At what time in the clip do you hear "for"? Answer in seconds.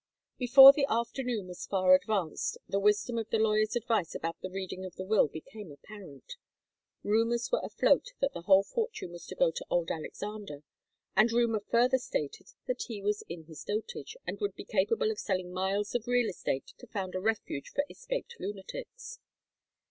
17.69-17.85